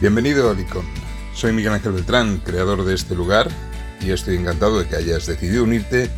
[0.00, 0.86] Bienvenido a Licon.
[1.34, 3.48] Soy Miguel Ángel Beltrán, creador de este lugar,
[4.00, 6.08] y estoy encantado de que hayas decidido unirte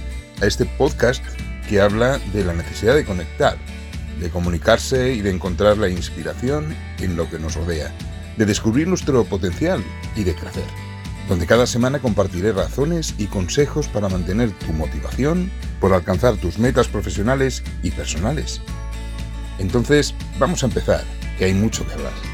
[0.42, 1.24] a este podcast
[1.66, 3.56] que habla de la necesidad de conectar,
[4.20, 7.90] de comunicarse y de encontrar la inspiración en lo que nos rodea,
[8.36, 9.82] de descubrir nuestro potencial
[10.14, 10.68] y de crecer,
[11.26, 15.50] donde cada semana compartiré razones y consejos para mantener tu motivación
[15.80, 18.60] por alcanzar tus metas profesionales y personales.
[19.58, 21.02] Entonces, vamos a empezar,
[21.38, 22.29] que hay mucho que hablar.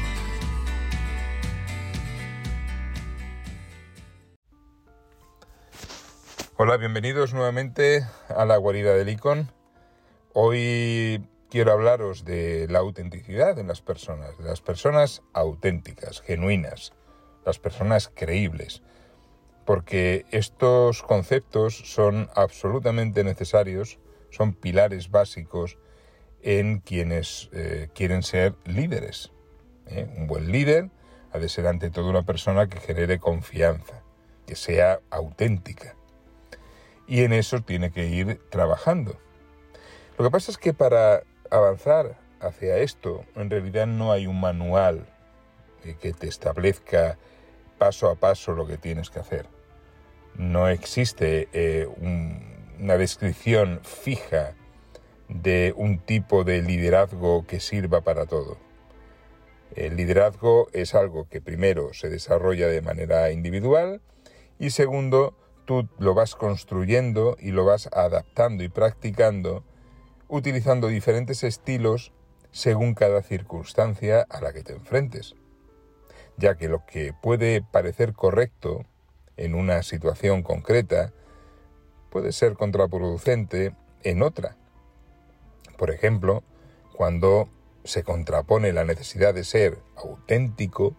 [6.59, 9.51] Hola, bienvenidos nuevamente a la guarida del Icon.
[10.33, 16.93] Hoy quiero hablaros de la autenticidad en las personas, de las personas auténticas, genuinas,
[17.45, 18.81] las personas creíbles,
[19.67, 23.99] porque estos conceptos son absolutamente necesarios,
[24.31, 25.77] son pilares básicos
[26.41, 29.31] en quienes eh, quieren ser líderes.
[29.85, 30.11] ¿eh?
[30.17, 30.89] Un buen líder
[31.31, 34.01] ha de ser ante todo una persona que genere confianza,
[34.47, 35.96] que sea auténtica
[37.07, 39.17] y en eso tiene que ir trabajando.
[40.17, 45.07] Lo que pasa es que para avanzar hacia esto, en realidad no hay un manual
[46.01, 47.17] que te establezca
[47.77, 49.47] paso a paso lo que tienes que hacer.
[50.35, 54.53] No existe eh, una descripción fija
[55.29, 58.57] de un tipo de liderazgo que sirva para todo.
[59.75, 64.01] El liderazgo es algo que primero se desarrolla de manera individual
[64.59, 65.35] y segundo
[65.67, 69.63] tú lo vas construyendo y lo vas adaptando y practicando
[70.29, 72.11] utilizando diferentes estilos
[72.51, 75.35] según cada circunstancia a la que te enfrentes,
[76.37, 78.85] ya que lo que puede parecer correcto
[79.35, 81.13] en una situación concreta
[82.09, 84.55] puede ser contraproducente en otra.
[85.77, 86.43] Por ejemplo,
[86.95, 87.49] cuando
[87.83, 90.95] se contrapone la necesidad de ser auténtico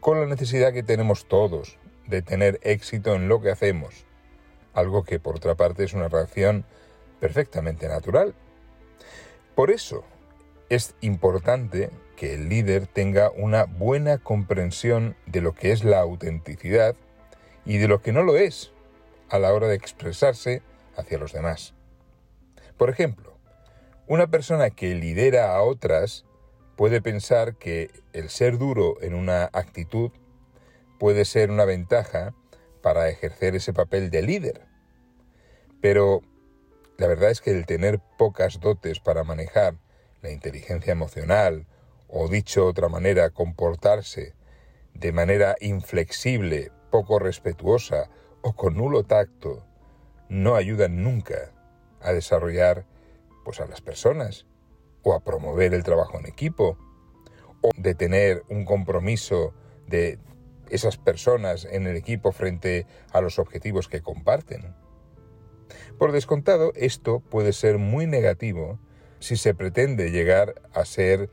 [0.00, 1.78] con la necesidad que tenemos todos
[2.08, 4.06] de tener éxito en lo que hacemos,
[4.74, 6.64] algo que por otra parte es una reacción
[7.20, 8.34] perfectamente natural.
[9.54, 10.04] Por eso
[10.68, 16.96] es importante que el líder tenga una buena comprensión de lo que es la autenticidad
[17.64, 18.72] y de lo que no lo es
[19.28, 20.62] a la hora de expresarse
[20.96, 21.74] hacia los demás.
[22.76, 23.36] Por ejemplo,
[24.06, 26.24] una persona que lidera a otras
[26.76, 30.10] puede pensar que el ser duro en una actitud
[30.98, 32.34] puede ser una ventaja
[32.82, 34.66] para ejercer ese papel de líder.
[35.80, 36.22] Pero
[36.96, 39.76] la verdad es que el tener pocas dotes para manejar
[40.22, 41.66] la inteligencia emocional,
[42.08, 44.34] o dicho de otra manera, comportarse
[44.94, 48.10] de manera inflexible, poco respetuosa
[48.42, 49.64] o con nulo tacto,
[50.28, 51.52] no ayudan nunca
[52.00, 52.84] a desarrollar
[53.44, 54.46] pues a las personas
[55.02, 56.76] o a promover el trabajo en equipo
[57.62, 59.54] o de tener un compromiso
[59.86, 60.18] de
[60.70, 64.74] esas personas en el equipo frente a los objetivos que comparten.
[65.98, 68.78] Por descontado, esto puede ser muy negativo
[69.20, 71.30] si se pretende llegar a ser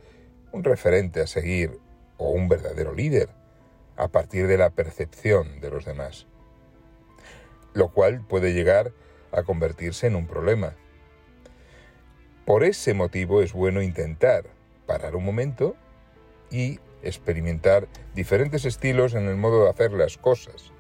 [0.52, 1.80] un referente a seguir
[2.18, 3.30] o un verdadero líder
[3.98, 6.28] a partir de la percepción de los demás,
[7.74, 8.92] lo cual puede llegar
[9.32, 10.74] a convertirse en un problema.
[12.46, 14.46] Por ese motivo es bueno intentar
[14.86, 15.76] parar un momento
[16.52, 20.72] y experimentar diferentes estilos en el modo de hacer las cosas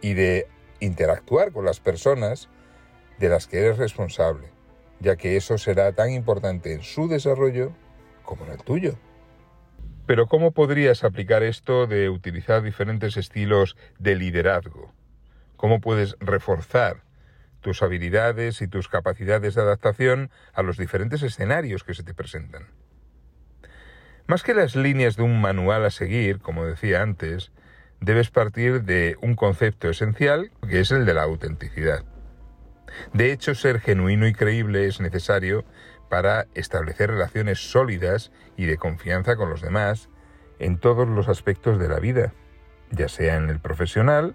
[0.00, 0.46] y de
[0.80, 2.48] interactuar con las personas
[3.18, 4.48] de las que eres responsable,
[5.00, 7.72] ya que eso será tan importante en su desarrollo
[8.24, 8.94] como en el tuyo.
[10.06, 14.92] Pero ¿cómo podrías aplicar esto de utilizar diferentes estilos de liderazgo?
[15.56, 17.04] ¿Cómo puedes reforzar
[17.60, 22.66] tus habilidades y tus capacidades de adaptación a los diferentes escenarios que se te presentan?
[24.26, 27.50] Más que las líneas de un manual a seguir, como decía antes,
[28.00, 32.04] debes partir de un concepto esencial que es el de la autenticidad.
[33.12, 35.64] De hecho, ser genuino y creíble es necesario
[36.08, 40.08] para establecer relaciones sólidas y de confianza con los demás
[40.58, 42.32] en todos los aspectos de la vida,
[42.90, 44.34] ya sea en el profesional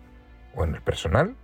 [0.55, 1.35] o en el personal.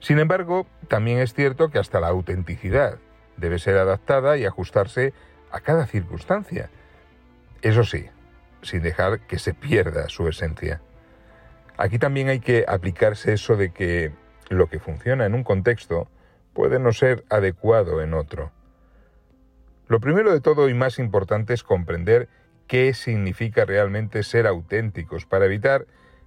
[0.00, 2.98] Sin embargo, también es cierto que hasta la autenticidad
[3.36, 5.12] debe ser adaptada y ajustarse
[5.52, 6.70] a cada circunstancia,
[7.62, 8.06] eso sí,
[8.62, 10.80] sin dejar que se pierda su esencia.
[11.76, 14.12] Aquí también hay que aplicarse eso de que
[14.48, 16.08] lo que funciona en un contexto
[16.52, 18.50] puede no ser adecuado en otro.
[19.88, 22.28] Lo primero de todo y más importante es comprender
[22.66, 25.86] qué significa realmente ser auténticos para evitar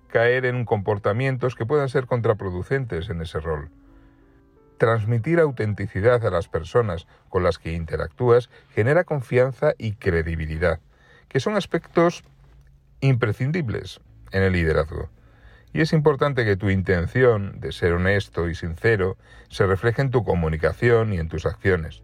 [0.09, 3.69] caer en comportamientos que puedan ser contraproducentes en ese rol.
[4.77, 10.79] Transmitir autenticidad a las personas con las que interactúas genera confianza y credibilidad
[11.33, 12.23] que son aspectos
[13.01, 13.99] imprescindibles
[14.31, 15.09] en el liderazgo.
[15.73, 19.17] Y es importante que tu intención de ser honesto y sincero
[19.49, 22.03] se refleje en tu comunicación y en tus acciones.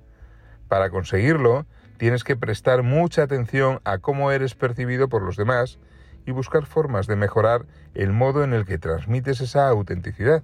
[0.67, 1.67] Para conseguirlo,
[1.97, 5.77] tienes que prestar mucha atención a cómo eres percibido por los demás
[6.25, 10.41] y buscar formas de mejorar el modo en el que transmites esa autenticidad.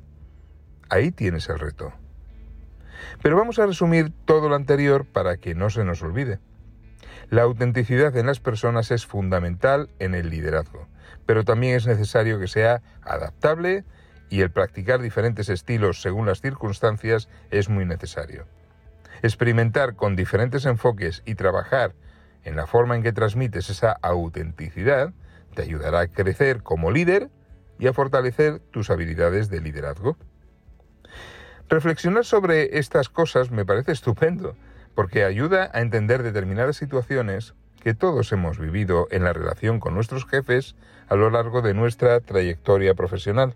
[0.90, 1.92] Ahí tienes el reto.
[3.24, 6.40] Pero vamos a resumir todo lo anterior para que no se nos olvide.
[7.30, 10.88] La autenticidad en las personas es fundamental en el liderazgo
[11.25, 13.83] pero también es necesario que sea adaptable
[14.30, 18.45] y el practicar diferentes estilos según las circunstancias es muy necesario.
[19.22, 21.94] Experimentar con diferentes enfoques y trabajar
[22.44, 25.13] en la forma en que transmites esa autenticidad
[25.56, 27.30] te ayudará a crecer como líder
[27.80, 30.18] y a fortalecer tus habilidades de liderazgo.
[31.69, 34.56] Reflexionar sobre estas cosas me parece estupendo,
[34.96, 37.54] porque ayuda a entender determinadas situaciones
[37.84, 40.76] que todos hemos vivido en la relación con nuestros jefes
[41.08, 43.56] a lo largo de nuestra trayectoria profesional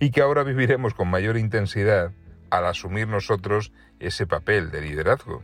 [0.00, 2.10] y que ahora viviremos con mayor intensidad
[2.50, 5.42] al asumir nosotros ese papel de liderazgo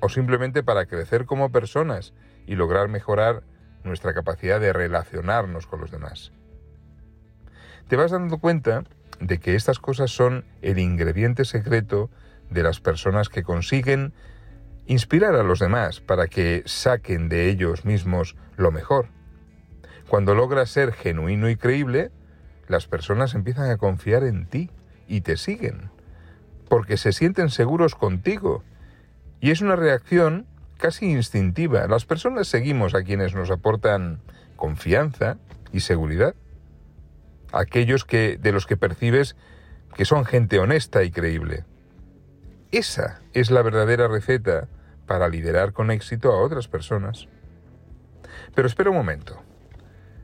[0.00, 2.12] o simplemente para crecer como personas
[2.46, 3.42] y lograr mejorar
[3.82, 6.32] nuestra capacidad de relacionarnos con los demás.
[7.88, 8.84] Te vas dando cuenta
[9.20, 12.10] de que estas cosas son el ingrediente secreto
[12.50, 14.12] de las personas que consiguen
[14.86, 19.08] inspirar a los demás para que saquen de ellos mismos lo mejor.
[20.08, 22.10] Cuando logras ser genuino y creíble,
[22.68, 24.70] las personas empiezan a confiar en ti
[25.06, 25.90] y te siguen,
[26.68, 28.62] porque se sienten seguros contigo.
[29.40, 30.46] Y es una reacción
[30.78, 31.86] casi instintiva.
[31.86, 34.20] Las personas seguimos a quienes nos aportan
[34.56, 35.38] confianza
[35.72, 36.34] y seguridad.
[37.52, 39.36] Aquellos que de los que percibes
[39.94, 41.64] que son gente honesta y creíble.
[42.74, 44.66] Esa es la verdadera receta
[45.06, 47.28] para liderar con éxito a otras personas.
[48.56, 49.40] Pero espera un momento.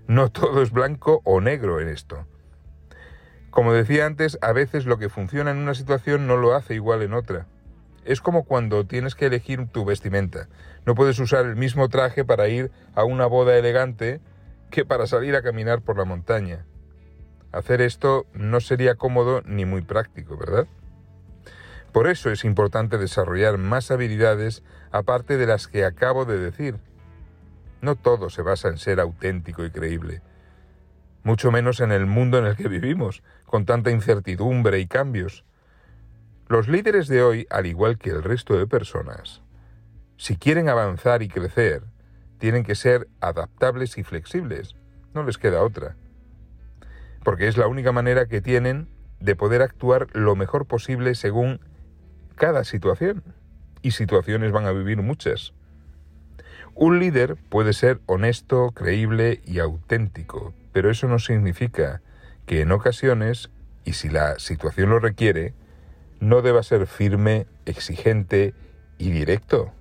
[0.09, 2.27] No todo es blanco o negro en esto.
[3.51, 7.03] Como decía antes, a veces lo que funciona en una situación no lo hace igual
[7.03, 7.47] en otra.
[8.05, 10.49] Es como cuando tienes que elegir tu vestimenta.
[10.85, 14.21] No puedes usar el mismo traje para ir a una boda elegante
[14.73, 16.67] que para salir a caminar por la montaña.
[17.53, 20.67] Hacer esto no sería cómodo ni muy práctico, ¿verdad?
[21.93, 26.77] Por eso es importante desarrollar más habilidades aparte de las que acabo de decir.
[27.81, 30.23] No todo se basa en ser auténtico y creíble,
[31.23, 35.45] mucho menos en el mundo en el que vivimos, con tanta incertidumbre y cambios.
[36.49, 39.43] Los líderes de hoy, al igual que el resto de personas,
[40.17, 41.83] si quieren avanzar y crecer,
[42.39, 44.77] tienen que ser adaptables y flexibles.
[45.15, 45.97] No les queda otra.
[47.25, 48.89] Porque es la única manera que tienen
[49.21, 51.61] de poder actuar lo mejor posible según
[52.41, 53.23] cada situación.
[53.83, 55.53] Y situaciones van a vivir muchas.
[56.75, 62.01] Un líder puede ser honesto, creíble y auténtico, pero eso no significa
[62.47, 63.51] que en ocasiones,
[63.85, 65.53] y si la situación lo requiere,
[66.19, 68.55] no deba ser firme, exigente
[68.97, 69.73] y directo.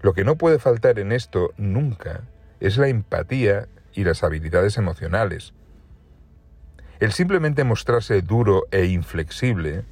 [0.00, 2.22] Lo que no puede faltar en esto nunca
[2.60, 5.52] es la empatía y las habilidades emocionales.
[6.98, 9.84] El simplemente mostrarse duro e inflexible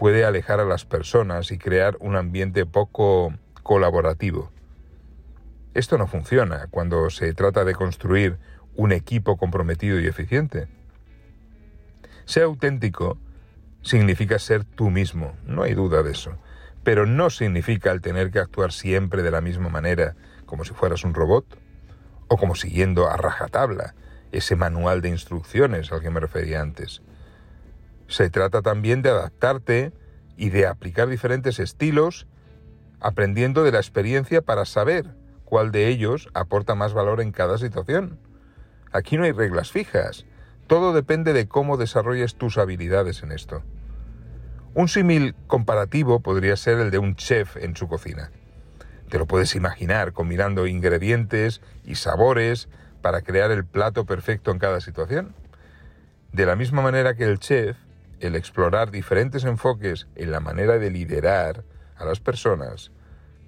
[0.00, 4.50] puede alejar a las personas y crear un ambiente poco colaborativo.
[5.74, 8.38] Esto no funciona cuando se trata de construir
[8.76, 10.68] un equipo comprometido y eficiente.
[12.24, 13.18] Ser auténtico
[13.82, 16.38] significa ser tú mismo, no hay duda de eso,
[16.82, 21.04] pero no significa el tener que actuar siempre de la misma manera, como si fueras
[21.04, 21.44] un robot,
[22.28, 23.94] o como siguiendo a rajatabla
[24.32, 27.02] ese manual de instrucciones al que me refería antes.
[28.10, 29.92] Se trata también de adaptarte
[30.40, 32.26] y de aplicar diferentes estilos,
[32.98, 38.18] aprendiendo de la experiencia para saber cuál de ellos aporta más valor en cada situación.
[38.90, 40.24] Aquí no hay reglas fijas,
[40.66, 43.62] todo depende de cómo desarrolles tus habilidades en esto.
[44.72, 48.30] Un símil comparativo podría ser el de un chef en su cocina.
[49.10, 52.70] Te lo puedes imaginar combinando ingredientes y sabores
[53.02, 55.34] para crear el plato perfecto en cada situación.
[56.32, 57.76] De la misma manera que el chef
[58.20, 61.64] el explorar diferentes enfoques en la manera de liderar
[61.96, 62.92] a las personas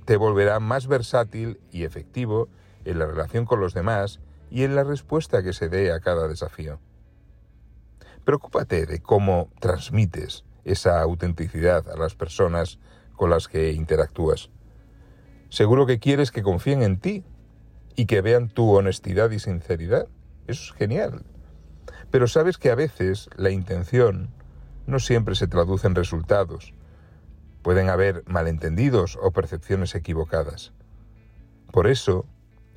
[0.05, 2.49] te volverá más versátil y efectivo
[2.85, 6.29] en la relación con los demás y en la respuesta que se dé a cada
[6.29, 6.81] desafío.
[8.25, 12.79] Preocúpate de cómo transmites esa autenticidad a las personas
[13.15, 14.51] con las que interactúas.
[15.49, 17.25] Seguro que quieres que confíen en ti
[17.95, 20.09] y que vean tu honestidad y sinceridad.
[20.47, 21.23] Eso es genial.
[22.11, 24.31] Pero sabes que a veces la intención
[24.87, 26.75] no siempre se traduce en resultados.
[27.63, 30.73] Pueden haber malentendidos o percepciones equivocadas.
[31.71, 32.27] Por eso,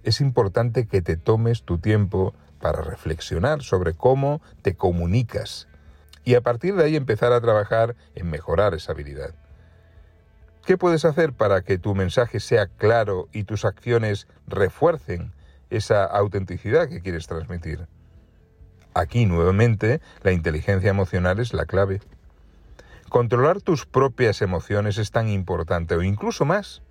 [0.03, 5.67] es importante que te tomes tu tiempo para reflexionar sobre cómo te comunicas
[6.23, 9.35] y a partir de ahí empezar a trabajar en mejorar esa habilidad.
[10.65, 15.31] ¿Qué puedes hacer para que tu mensaje sea claro y tus acciones refuercen
[15.69, 17.87] esa autenticidad que quieres transmitir?
[18.97, 21.99] Aquí nuevamente la inteligencia emocional es la clave.
[23.09, 26.81] Controlar tus propias emociones es tan importante o incluso más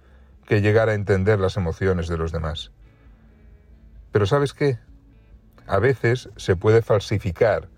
[0.46, 2.72] que llegar a entender las emociones de los demás.
[4.12, 4.78] Pero ¿sabes qué?
[5.66, 7.68] A veces se puede falsificar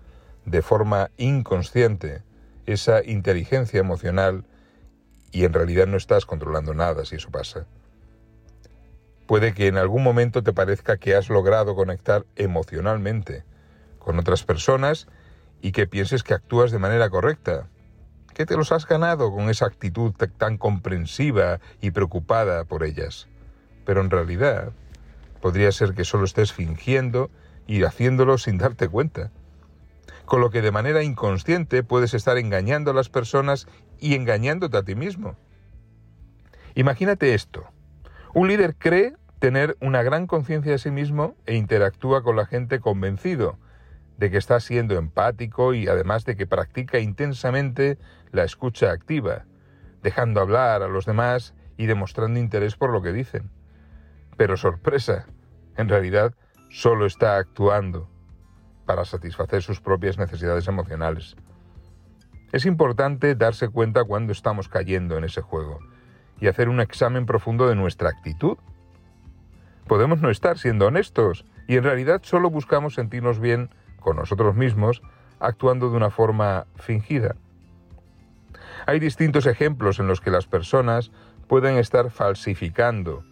[0.45, 2.21] de forma inconsciente
[2.65, 4.43] esa inteligencia emocional
[5.31, 7.65] y en realidad no estás controlando nada si eso pasa.
[9.25, 13.45] Puede que en algún momento te parezca que has logrado conectar emocionalmente
[14.07, 15.05] con otras personas
[15.61, 17.67] y que pienses que actúas de manera correcta,
[18.33, 23.27] que te los has ganado con esa actitud tan comprensiva y preocupada por ellas.
[23.85, 24.71] Pero en realidad
[25.41, 27.29] podría ser que solo estés fingiendo
[27.67, 29.29] y haciéndolo sin darte cuenta.
[30.23, 33.67] Con lo que de manera inconsciente puedes estar engañando a las personas
[33.99, 35.35] y engañándote a ti mismo.
[36.75, 37.65] Imagínate esto.
[38.33, 42.79] Un líder cree tener una gran conciencia de sí mismo e interactúa con la gente
[42.79, 43.57] convencido
[44.17, 47.97] de que está siendo empático y además de que practica intensamente
[48.31, 49.45] la escucha activa,
[50.01, 53.51] dejando hablar a los demás y demostrando interés por lo que dicen.
[54.35, 55.25] Pero sorpresa,
[55.75, 56.33] en realidad
[56.69, 58.09] solo está actuando
[58.85, 61.35] para satisfacer sus propias necesidades emocionales.
[62.51, 65.79] Es importante darse cuenta cuando estamos cayendo en ese juego
[66.39, 68.57] y hacer un examen profundo de nuestra actitud.
[69.87, 73.69] Podemos no estar siendo honestos y en realidad solo buscamos sentirnos bien
[73.99, 75.01] con nosotros mismos
[75.39, 77.35] actuando de una forma fingida.
[78.85, 81.11] Hay distintos ejemplos en los que las personas
[81.47, 83.23] pueden estar falsificando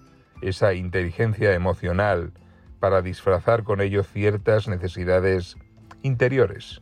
[0.42, 2.34] esa inteligencia emocional
[2.80, 5.56] para disfrazar con ello ciertas necesidades
[6.02, 6.82] interiores.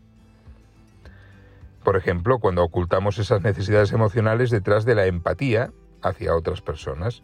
[1.83, 5.71] Por ejemplo, cuando ocultamos esas necesidades emocionales detrás de la empatía
[6.03, 7.23] hacia otras personas.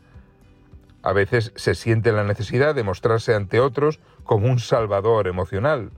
[1.03, 5.91] A veces se siente la necesidad de mostrarse ante otros como un salvador emocional,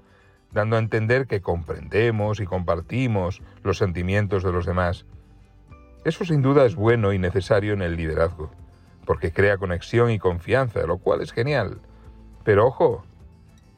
[0.51, 5.05] dando a entender que comprendemos y compartimos los sentimientos de los demás.
[6.03, 8.51] Eso sin duda es bueno y necesario en el liderazgo,
[9.05, 11.79] porque crea conexión y confianza, lo cual es genial.
[12.43, 13.03] Pero ojo,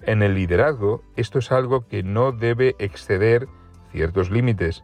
[0.01, 3.47] en el liderazgo esto es algo que no debe exceder
[3.91, 4.83] ciertos límites.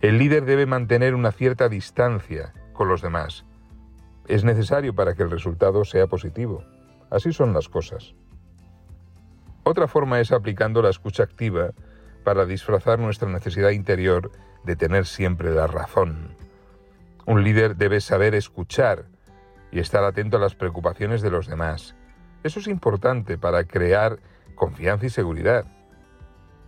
[0.00, 3.44] El líder debe mantener una cierta distancia con los demás.
[4.26, 6.64] Es necesario para que el resultado sea positivo.
[7.10, 8.14] Así son las cosas.
[9.70, 11.70] Otra forma es aplicando la escucha activa
[12.24, 14.32] para disfrazar nuestra necesidad interior
[14.64, 16.34] de tener siempre la razón.
[17.24, 19.04] Un líder debe saber escuchar
[19.70, 21.94] y estar atento a las preocupaciones de los demás.
[22.42, 24.18] Eso es importante para crear
[24.56, 25.66] confianza y seguridad.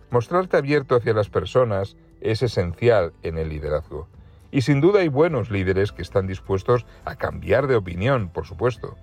[0.09, 4.07] Mostrarte abierto hacia las personas es esencial en el liderazgo.
[4.49, 8.95] Y sin duda hay buenos líderes que están dispuestos a cambiar de opinión, por supuesto.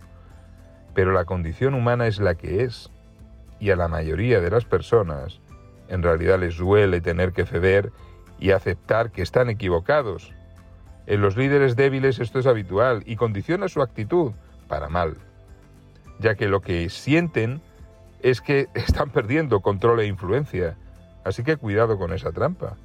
[0.94, 2.90] Pero la condición humana es la que es.
[3.60, 5.40] Y a la mayoría de las personas
[5.88, 7.92] en realidad les duele tener que ceder
[8.38, 10.32] y aceptar que están equivocados.
[11.06, 14.32] En los líderes débiles esto es habitual y condiciona su actitud
[14.68, 15.16] para mal,
[16.18, 17.60] ya que lo que sienten
[18.22, 20.76] es que están perdiendo control e influencia
[21.24, 22.76] Así que cuidado con esa trampa.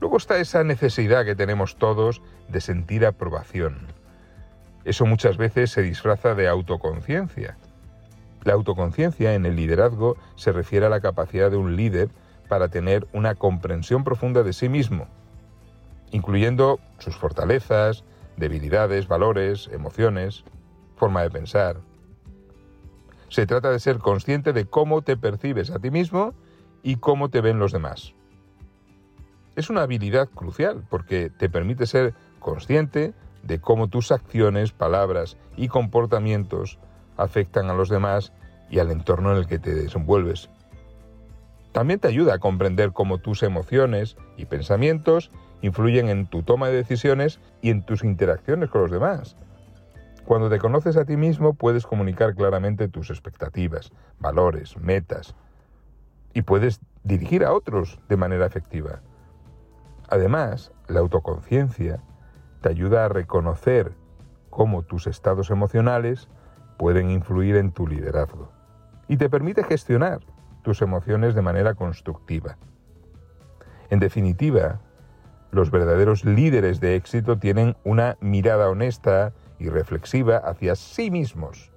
[0.00, 3.86] Luego está esa necesidad que tenemos todos de sentir aprobación.
[4.84, 7.56] Eso muchas veces se disfraza de autoconciencia.
[8.44, 12.10] La autoconciencia en el liderazgo se refiere a la capacidad de un líder
[12.48, 15.06] para tener una comprensión profunda de sí mismo,
[16.10, 18.04] incluyendo sus fortalezas,
[18.36, 20.44] debilidades, valores, emociones,
[20.96, 21.80] forma de pensar.
[23.28, 26.34] Se trata de ser consciente de cómo te percibes a ti mismo
[26.82, 28.14] y cómo te ven los demás.
[29.54, 35.68] Es una habilidad crucial porque te permite ser consciente de cómo tus acciones, palabras y
[35.68, 36.78] comportamientos
[37.16, 38.32] afectan a los demás
[38.70, 40.48] y al entorno en el que te desenvuelves.
[41.72, 45.30] También te ayuda a comprender cómo tus emociones y pensamientos
[45.62, 49.36] influyen en tu toma de decisiones y en tus interacciones con los demás.
[50.24, 55.34] Cuando te conoces a ti mismo puedes comunicar claramente tus expectativas, valores, metas,
[56.34, 59.00] y puedes dirigir a otros de manera efectiva.
[60.08, 62.00] Además, la autoconciencia
[62.60, 63.92] te ayuda a reconocer
[64.50, 66.28] cómo tus estados emocionales
[66.82, 68.50] pueden influir en tu liderazgo
[69.06, 70.18] y te permite gestionar
[70.62, 72.56] tus emociones de manera constructiva.
[73.88, 74.80] En definitiva,
[75.52, 81.70] los verdaderos líderes de éxito tienen una mirada honesta y reflexiva hacia sí mismos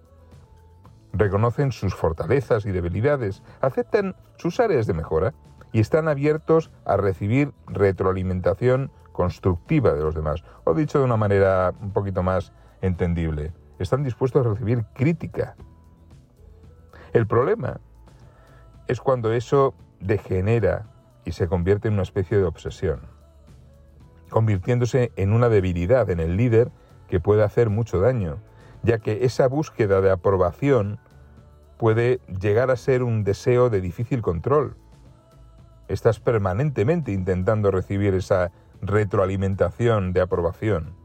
[1.14, 5.36] reconocen sus fortalezas y debilidades, aceptan sus áreas de mejora
[5.72, 10.44] y están abiertos a recibir retroalimentación constructiva de los demás.
[10.64, 15.56] O dicho de una manera un poquito más entendible, están dispuestos a recibir crítica.
[17.14, 17.80] El problema
[18.88, 20.88] es cuando eso degenera
[21.24, 23.02] y se convierte en una especie de obsesión,
[24.30, 26.72] convirtiéndose en una debilidad en el líder
[27.08, 28.38] que puede hacer mucho daño,
[28.84, 31.00] ya que esa búsqueda de aprobación
[31.78, 34.76] puede llegar a ser un deseo de difícil control.
[35.88, 38.52] Estás permanentemente intentando recibir esa
[38.82, 40.96] retroalimentación de aprobación.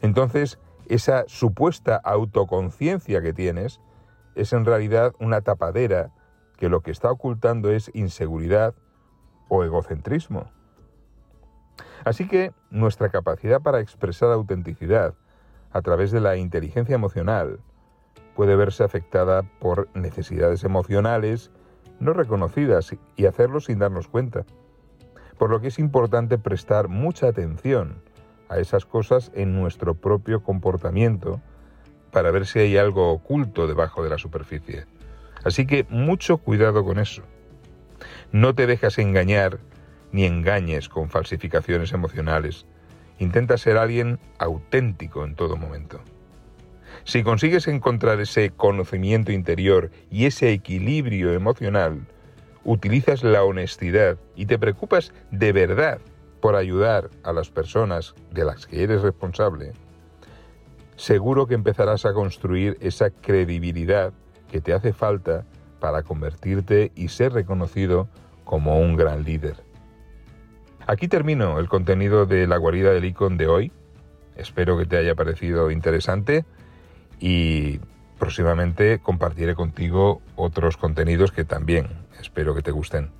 [0.00, 3.80] Entonces, esa supuesta autoconciencia que tienes
[4.34, 6.10] es en realidad una tapadera
[6.56, 8.74] que lo que está ocultando es inseguridad
[9.48, 10.50] o egocentrismo.
[12.04, 15.14] Así que nuestra capacidad para expresar autenticidad
[15.70, 17.60] a través de la inteligencia emocional
[18.34, 21.50] puede verse afectada por necesidades emocionales
[22.00, 24.44] no reconocidas y hacerlo sin darnos cuenta.
[25.38, 28.02] Por lo que es importante prestar mucha atención
[28.52, 31.40] a esas cosas en nuestro propio comportamiento
[32.10, 34.84] para ver si hay algo oculto debajo de la superficie.
[35.42, 37.22] Así que mucho cuidado con eso.
[38.30, 39.58] No te dejas engañar
[40.12, 42.66] ni engañes con falsificaciones emocionales.
[43.18, 46.00] Intenta ser alguien auténtico en todo momento.
[47.04, 52.06] Si consigues encontrar ese conocimiento interior y ese equilibrio emocional,
[52.64, 55.98] utilizas la honestidad y te preocupas de verdad
[56.42, 59.72] por ayudar a las personas de las que eres responsable,
[60.96, 64.12] seguro que empezarás a construir esa credibilidad
[64.50, 65.46] que te hace falta
[65.78, 68.08] para convertirte y ser reconocido
[68.42, 69.62] como un gran líder.
[70.88, 73.72] Aquí termino el contenido de la guarida del icon de hoy.
[74.34, 76.44] Espero que te haya parecido interesante
[77.20, 77.78] y
[78.18, 81.86] próximamente compartiré contigo otros contenidos que también
[82.20, 83.12] espero que te gusten.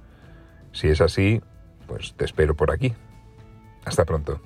[0.73, 1.41] Si es así,
[1.87, 2.95] pues te espero por aquí.
[3.85, 4.41] Hasta pronto.